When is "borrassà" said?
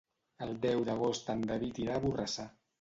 2.09-2.51